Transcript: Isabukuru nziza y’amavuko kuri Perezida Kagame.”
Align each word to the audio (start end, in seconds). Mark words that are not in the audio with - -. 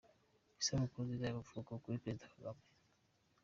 Isabukuru 0.61 1.03
nziza 1.05 1.23
y’amavuko 1.25 1.71
kuri 1.83 2.01
Perezida 2.03 2.33
Kagame.” 2.33 2.63